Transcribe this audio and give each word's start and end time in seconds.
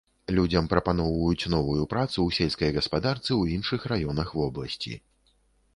Людзям 0.37 0.69
прапаноўваюць 0.71 1.49
новую 1.55 1.83
працу 1.93 2.17
ў 2.23 2.29
сельскай 2.39 2.71
гаспадарцы 2.79 3.27
ў 3.41 3.61
іншых 3.61 3.81
раёнах 3.95 4.35
вобласці. 4.41 4.99